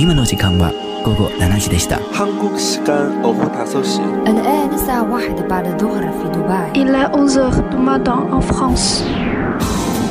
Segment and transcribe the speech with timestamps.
[0.00, 0.72] 今の時間は
[1.04, 2.00] 午後7時でした。
[2.12, 7.76] 한국 시간 오후 5시 الآن الساعة واحدة بعد الظهر في دبي Il est 11h du
[7.78, 9.02] matin en France.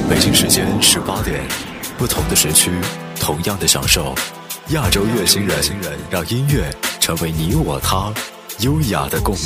[0.09, 1.41] 北京时间十八点，
[1.97, 2.71] 不同的时区，
[3.19, 4.15] 同样的享受。
[4.69, 5.53] 亚洲乐星人，
[6.10, 8.12] 让音乐成为你我他
[8.60, 9.46] 优雅的共鸣。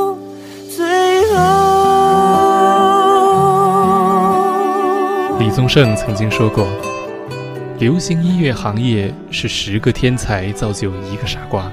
[5.73, 6.67] 盛曾经说过
[7.79, 11.71] ：“流行音乐行业是十个天才造就一个傻瓜。”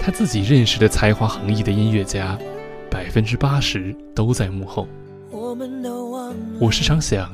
[0.00, 2.38] 他自己认识的才华横溢的音乐家，
[2.90, 4.88] 百分之八十都在幕后。
[6.58, 7.30] 我时常想，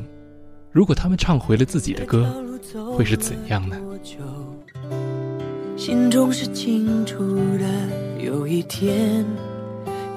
[0.72, 2.28] 如果他们唱回了自己的歌，
[2.96, 3.76] 会是怎样呢？
[5.76, 7.22] 心中是清楚
[7.56, 9.24] 的，有一天，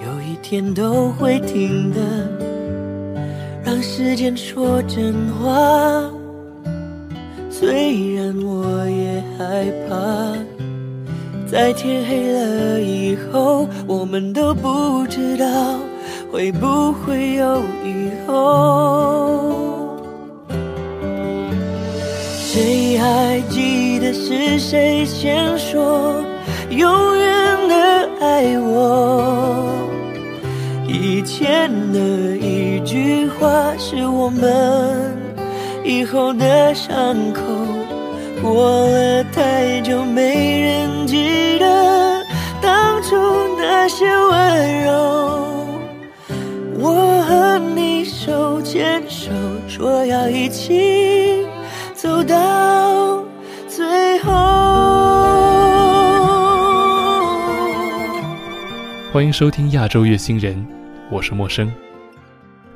[0.03, 2.58] 有一天都会停的。
[3.71, 5.47] 让时间说真话，
[7.51, 10.33] 虽然我也害怕，
[11.45, 15.45] 在天黑了以后，我们都不知道
[16.31, 19.99] 会不会有以后。
[22.39, 26.23] 谁还记得是谁先说
[26.71, 29.75] 永远的爱我？
[30.87, 31.99] 以前的
[32.35, 35.17] 一句话是我们
[35.85, 37.41] 以后的伤口。
[38.41, 42.25] 过了太久，没人记得
[42.61, 43.15] 当初
[43.57, 44.91] 那些温柔。
[46.77, 49.31] 我和你手牵手，
[49.67, 51.45] 说要一起
[51.93, 53.23] 走到
[53.67, 54.33] 最后。
[59.13, 60.55] 欢迎收听《亚洲乐星人》，
[61.09, 61.69] 我是陌生。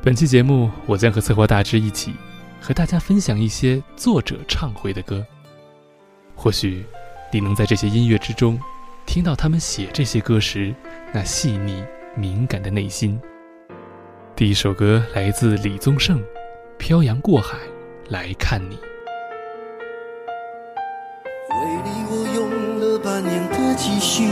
[0.06, 2.14] 本期节目，我将和策划大志一起
[2.60, 5.26] 和大家分享一些作者唱回的歌。
[6.36, 6.86] 或许
[7.32, 8.60] 你能在这些音乐之中，
[9.06, 10.76] 听到他们写这些歌时
[11.14, 11.82] 那细腻
[12.18, 13.18] 敏感的内心。
[14.36, 16.20] 第一首歌来自李宗盛，
[16.78, 17.58] 《漂洋过海
[18.10, 18.76] 来看你》。
[21.50, 24.28] 为你我用了半年的积蓄，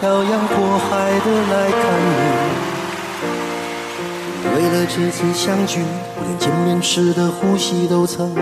[0.00, 2.73] 漂洋过海的来看你。
[4.64, 5.82] 为了这次相聚，
[6.16, 8.34] 我连见面时的呼吸都曾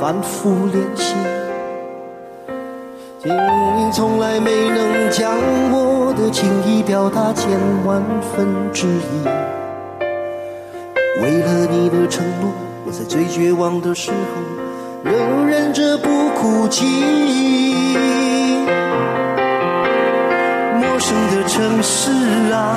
[0.00, 1.14] 反复练习。
[3.22, 5.36] 竟从来没能将
[5.70, 7.48] 我的情意表达千
[7.86, 8.02] 万
[8.34, 9.24] 分之一。
[11.22, 12.50] 为了你的承诺，
[12.84, 14.16] 我在最绝望的时候，
[15.04, 16.86] 仍忍着不哭泣。
[20.74, 22.10] 陌生的城市
[22.52, 22.76] 啊，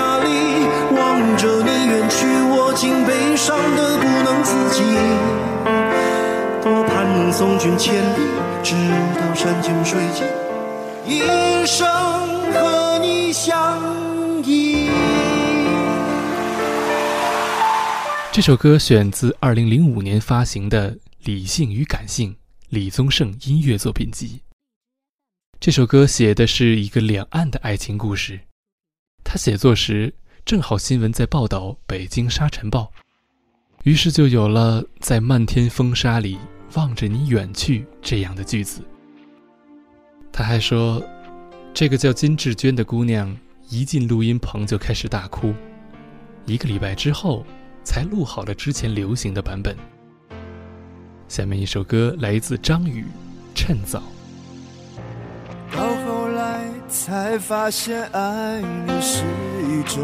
[1.41, 4.83] 着你远去，我竟悲伤的不能自己。
[6.61, 8.29] 多盼能送君千里，
[8.61, 8.75] 直
[9.19, 10.23] 到山穷水尽，
[11.07, 11.87] 一生
[12.53, 13.81] 和你相
[14.43, 14.87] 依。
[18.31, 20.91] 这首歌选自2005年发行的
[21.23, 22.31] 《理性与感性》
[22.69, 24.39] 李宗盛音乐作品集。
[25.59, 28.39] 这首歌写的是一个两岸的爱情故事。
[29.23, 30.13] 他写作时
[30.45, 32.91] 正好新闻在报道北京沙尘暴，
[33.83, 36.37] 于是就有了“在漫天风沙里
[36.75, 38.81] 望着你远去”这样的句子。
[40.31, 41.01] 他还说，
[41.73, 43.35] 这个叫金志娟的姑娘
[43.69, 45.53] 一进录音棚就开始大哭，
[46.45, 47.45] 一个礼拜之后。
[47.83, 49.75] 才录好了之前流行的版本。
[51.27, 53.01] 下面一首歌来自张宇，
[53.55, 54.03] 《趁早》。
[55.75, 59.23] 到后来才发现，爱你是
[59.67, 60.03] 一种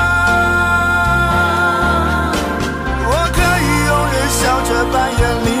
[4.91, 5.60] 在眼里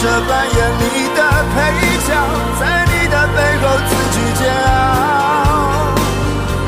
[0.00, 1.20] 着扮演你的
[1.52, 1.60] 配
[2.08, 2.08] 角，
[2.58, 5.92] 在你的背后自己煎熬。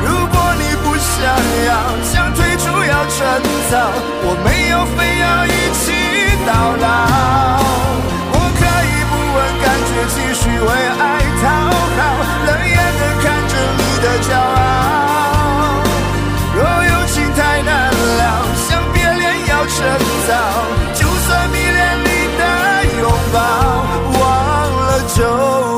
[0.05, 1.17] 如果你不想
[1.65, 1.69] 要，
[2.03, 3.17] 想退出要趁
[3.71, 3.73] 早，
[4.21, 5.49] 我没有非要一
[5.81, 5.83] 起
[6.45, 6.85] 到老。
[8.33, 10.69] 我可以不问感觉，继续为
[11.01, 11.01] 爱
[11.41, 11.43] 讨
[11.97, 11.99] 好，
[12.45, 15.81] 冷眼的看着你的骄傲。
[16.53, 19.73] 若有情太难了，想别恋要趁
[20.27, 20.31] 早，
[25.15, 25.72] 就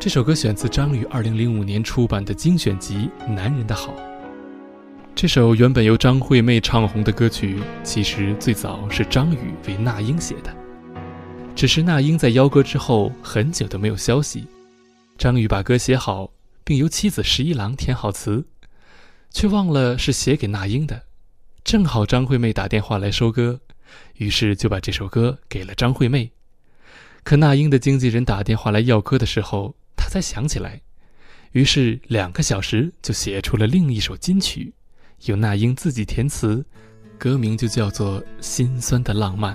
[0.00, 3.92] 这首歌选自张宇2005年出版的精选集《男人的好》。
[5.14, 10.56] 这首原本由张惠妹唱红的歌曲，其实最早是张宇为那英写的，
[11.54, 14.46] 只是那英在邀歌之后很久都没有消息。
[15.18, 16.30] 张宇把歌写好，
[16.64, 18.42] 并由妻子十一郎填好词，
[19.30, 21.02] 却忘了是写给那英的。
[21.62, 23.60] 正好张惠妹打电话来收歌，
[24.16, 26.30] 于是就把这首歌给了张惠妹。
[27.22, 30.80] 可那英的经纪人打电话来要歌的时候，他才想起来，
[31.52, 34.72] 于是两个小时就写出了另一首金曲，
[35.26, 36.64] 由那英自己填词，
[37.18, 39.54] 歌名就叫做《心酸的浪漫》。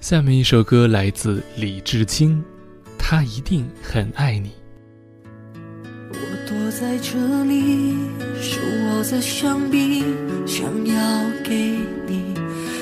[0.00, 2.42] 下面一首歌来自李志清，
[2.98, 4.50] 他一定很爱你。
[6.10, 7.94] 我躲在这里，
[8.42, 10.04] 手握着香槟，
[10.44, 11.78] 想要给
[12.08, 12.34] 你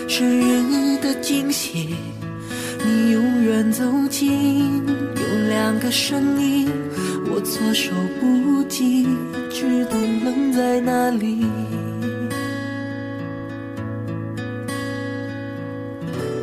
[0.09, 1.95] 生日的惊喜。
[2.85, 4.81] 你永远走进，
[5.49, 6.69] 两个声音，
[7.31, 9.07] 我措手不及，
[9.51, 11.45] 只能愣在那里。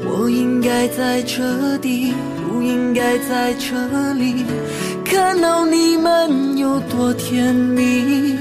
[0.05, 2.13] 我应该在这里，
[2.47, 4.45] 不应该在这里，
[5.03, 8.37] 看到你们有多甜蜜。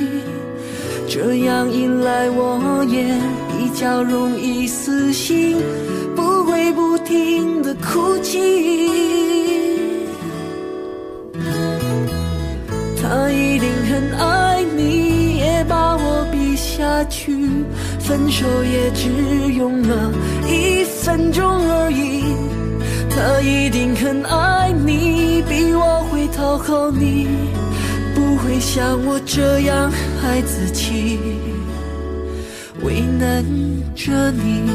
[1.09, 3.05] 这样一来，我也
[3.49, 5.57] 比较容易死心，
[6.15, 9.42] 不会不停的哭泣。
[13.15, 17.47] 他一定很爱你，也把我比下去，
[17.99, 20.11] 分手也只用了
[20.49, 22.25] 一分钟而已。
[23.11, 27.29] 他一定很爱你，比我会讨好你，
[28.15, 29.93] 不会像我这样
[30.25, 31.19] 爱自己，
[32.83, 33.45] 为难
[33.95, 34.71] 着你。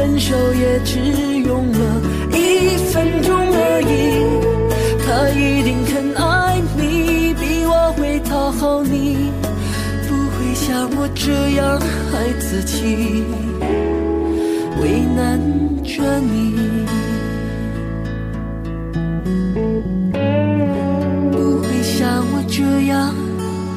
[0.00, 0.98] 分手也只
[1.42, 2.00] 用了
[2.32, 3.92] 一分钟而已。
[5.04, 9.30] 他一定很爱你，比我会讨好你，
[10.08, 11.78] 不会像我这样
[12.14, 13.24] 爱自己，
[14.80, 15.38] 为难
[15.84, 16.56] 着你。
[21.30, 23.14] 不会像我这样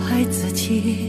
[0.10, 1.06] 爱自己，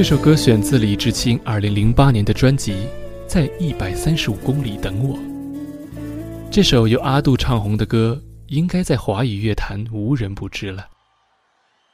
[0.00, 2.72] 这首歌选自李志清2008年的专辑
[3.26, 5.14] 《在一百三十五公里等我》。
[6.50, 10.86] 这首由阿杜唱红的歌，应该在华语乐坛无人不知了。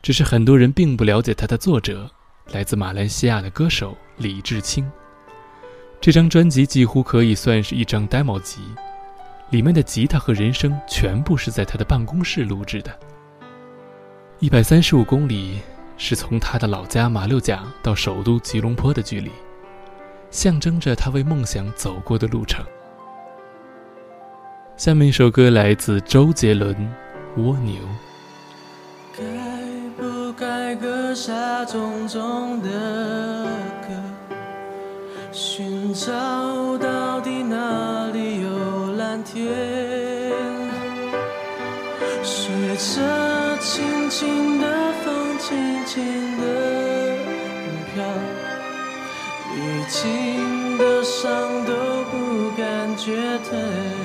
[0.03, 2.09] 只是很多人并不了解它的作者，
[2.53, 4.89] 来自马来西亚的歌手李志清。
[6.01, 8.61] 这张专辑几乎可以算是一张 demo 集，
[9.51, 12.97] 里面的吉他和人声全部是在他的办公室录制的。
[14.39, 15.59] 一百三十五公里
[15.99, 19.31] 是从他的老家马六甲到首都吉隆坡的距离，
[20.31, 22.65] 象征着他为梦想走过的路程。
[24.77, 26.75] 下面一首歌来自周杰伦，
[27.43, 27.75] 《蜗牛》。
[29.17, 29.25] 该
[29.97, 32.69] 不该割下重重的
[33.89, 33.89] 歌？
[35.33, 36.13] 寻找
[36.79, 39.51] 到底哪里有蓝天？
[42.23, 44.93] 随着轻轻的
[45.39, 46.45] 轻轻的
[47.93, 48.05] 飘，
[49.55, 49.57] 历
[49.89, 51.73] 经的伤都
[52.11, 53.96] 不感觉疼。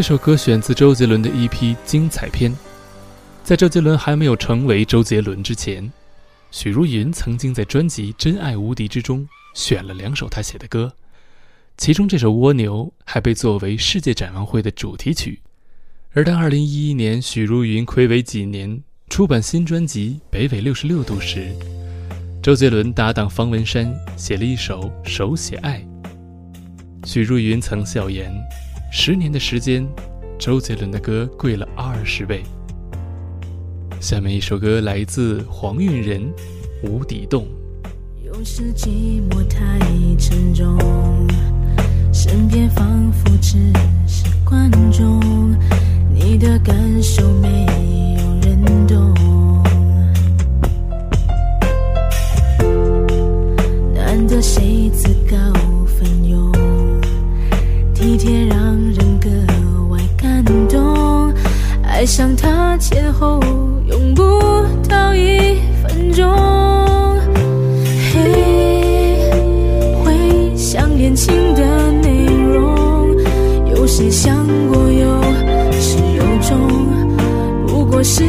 [0.00, 1.50] 这首歌选自周杰伦的 EP
[1.84, 2.50] 《精彩篇》。
[3.44, 5.92] 在周杰伦还没有成为周杰伦之前，
[6.50, 10.94] 许茹芸曾经在专辑《真爱无敌》之中选了两首他写的歌，
[11.76, 15.40] 其中这首《蜗牛》还被作为世界展望会的主题曲。
[16.14, 21.54] 而当2011年许茹芸暌违几年出版新专辑《北纬六十六度》时，
[22.42, 25.84] 周杰伦搭档方文山写了一首《手写爱》。
[27.06, 28.32] 许茹芸曾笑言。
[28.92, 29.86] 十年的时间，
[30.36, 32.42] 周杰伦的歌贵了二十倍。
[34.00, 36.22] 下面一首歌来自黄韵仁，
[36.82, 37.44] 《无底洞》。
[38.26, 39.78] 有时寂寞太
[40.18, 40.76] 沉重，
[42.12, 43.58] 身边仿佛只
[44.08, 45.56] 是观众，
[46.12, 47.66] 你的感受没
[48.18, 49.14] 有人懂。
[53.94, 55.36] 难得谁自告，
[58.00, 58.56] 体贴让
[58.94, 59.28] 人格
[59.90, 61.30] 外感动，
[61.84, 63.38] 爱上他前后
[63.84, 64.22] 用不
[64.88, 66.26] 到一分钟。
[68.10, 69.18] 嘿，
[70.02, 73.14] 回想恋情的内容，
[73.68, 74.34] 有谁想
[74.72, 75.22] 过有
[75.72, 76.56] 始有终？
[77.66, 78.24] 不过是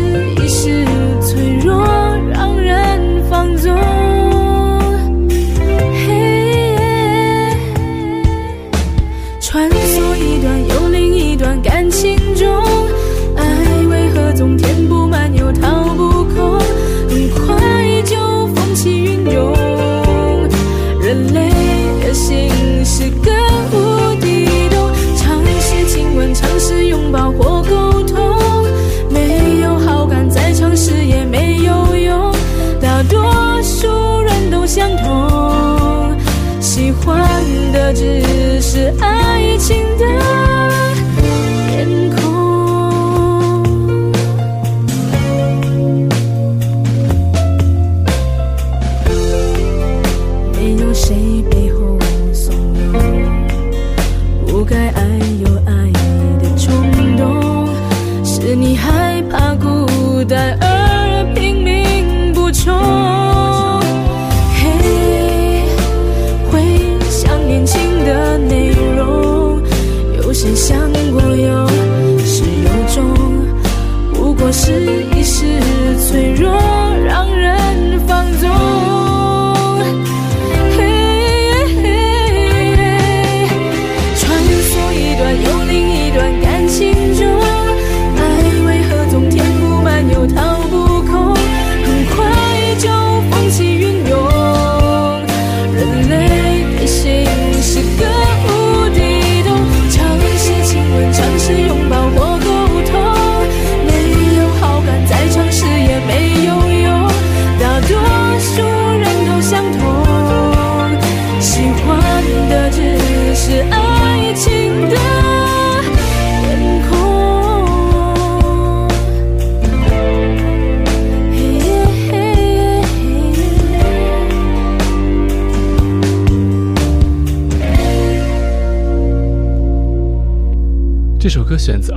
[37.93, 39.20] 只是爱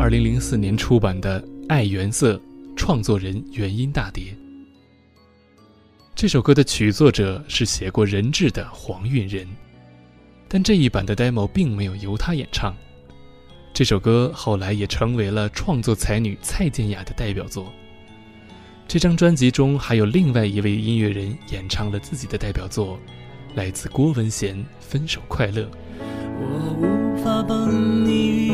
[0.04, 2.34] 歌选自2004年出版的《爱原色》，
[2.76, 4.36] 创作人原音大碟。
[6.14, 9.48] 这首歌的曲作者是写过《人质》的黄韵仁，
[10.46, 12.74] 但这一版的 demo 并没有由他演唱。
[13.72, 17.72] 这首歌后来也成为了创作才女蔡健雅的代表作。
[18.86, 23.00] 这张专辑中还有另外一位音乐人演唱了自己的代表作，
[23.54, 25.62] 来自郭文贤《分手快乐》。
[26.36, 28.53] 我无法帮你，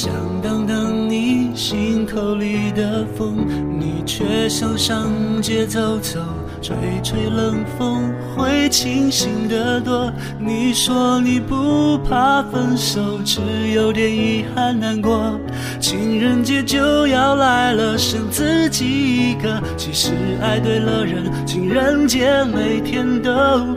[0.00, 3.44] 想挡挡你心口里的风，
[3.80, 5.10] 你却想上
[5.42, 6.20] 街走走，
[6.62, 10.08] 吹吹冷风，会清醒得多。
[10.38, 13.40] 你说你不怕分手，只
[13.74, 15.36] 有点遗憾难过。
[15.80, 19.60] 情人节就要来了，剩自己一个。
[19.76, 23.32] 其实爱对了人，情人节每天都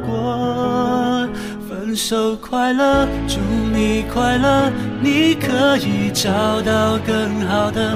[0.06, 0.31] 过。
[2.02, 3.38] 手快乐，祝
[3.72, 4.72] 你快乐，
[5.04, 7.96] 你可以找到更好的。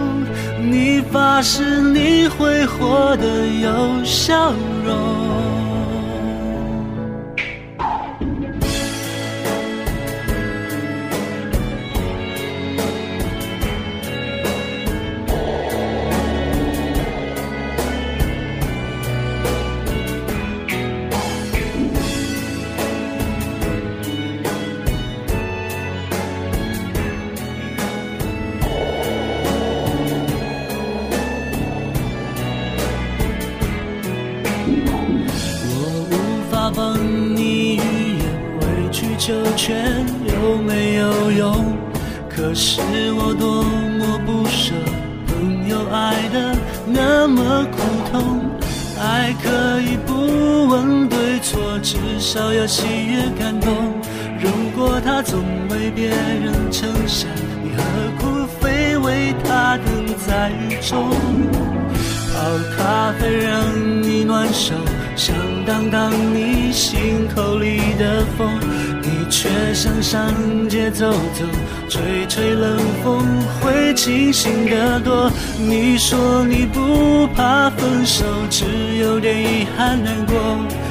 [0.71, 4.53] 你发誓你会活得有笑
[4.85, 5.40] 容。
[39.41, 41.77] 委曲求全有没有用？
[42.29, 42.81] 可是
[43.13, 44.73] 我多么不舍，
[45.27, 47.77] 朋友爱的那么苦
[48.11, 48.49] 痛。
[48.99, 53.73] 爱可以不问对错，至少要喜悦感动。
[54.39, 57.27] 如果他总为别人撑伞，
[57.63, 57.81] 你何
[58.19, 61.09] 苦非为他等在雨中？
[62.33, 62.39] 泡
[62.77, 63.61] 咖啡让
[64.01, 64.73] 你暖手，
[65.15, 68.49] 想挡挡你心口里的风，
[69.03, 70.33] 你却想上
[70.69, 71.45] 街走走，
[71.89, 73.23] 吹吹冷风，
[73.59, 75.31] 会清醒得多。
[75.57, 78.65] 你说你不怕分手，只
[78.99, 80.35] 有点遗憾难过。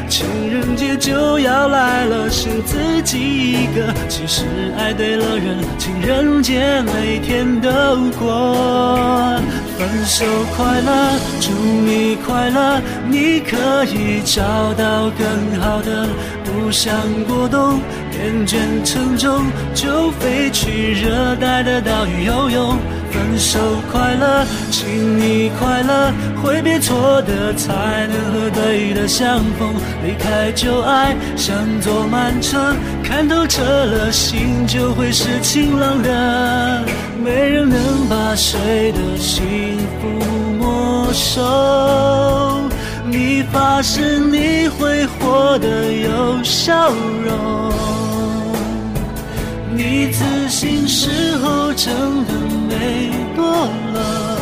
[0.09, 3.19] 情人节就要来了，剩自己
[3.53, 3.95] 一个。
[4.09, 4.45] 其实
[4.77, 7.71] 爱对了人，情人节每天都
[8.19, 9.41] 过。
[9.81, 14.43] 分手快乐，祝你快乐，你可以找
[14.75, 16.07] 到更好的。
[16.45, 16.95] 不想
[17.27, 17.81] 过冬，
[18.13, 22.77] 厌倦沉重，就飞去热带的岛屿游泳。
[23.13, 23.59] 分手
[23.91, 29.75] 快乐，请你快乐，挥别错的，才能和对的相逢。
[30.05, 36.85] 离开旧爱，像坐慢车，看透彻了，心就会是晴朗的。
[37.23, 40.09] 没人能把谁的幸福
[40.59, 42.71] 没收。
[43.07, 46.91] 你发誓你会活得有笑
[47.25, 47.73] 容，
[49.75, 51.93] 你自信时候真
[52.25, 52.33] 的
[52.71, 53.45] 泪多
[53.95, 54.40] 了。